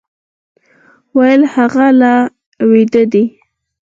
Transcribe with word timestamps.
وويل 1.15 1.41
هغه 1.53 1.85
لا 1.99 2.15
ويده 2.69 3.03
دی. 3.11 3.23